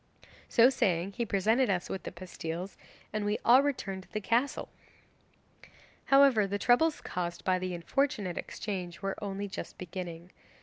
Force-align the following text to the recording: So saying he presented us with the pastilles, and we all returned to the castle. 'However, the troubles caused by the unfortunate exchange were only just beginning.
So 0.49 0.71
saying 0.71 1.11
he 1.11 1.27
presented 1.27 1.69
us 1.69 1.87
with 1.87 2.01
the 2.01 2.11
pastilles, 2.11 2.75
and 3.13 3.23
we 3.23 3.37
all 3.45 3.61
returned 3.61 4.01
to 4.01 4.11
the 4.11 4.19
castle. 4.19 4.69
'However, 6.05 6.47
the 6.47 6.57
troubles 6.57 7.01
caused 7.01 7.43
by 7.45 7.59
the 7.59 7.75
unfortunate 7.75 8.35
exchange 8.35 9.03
were 9.03 9.13
only 9.23 9.47
just 9.47 9.77
beginning. 9.77 10.31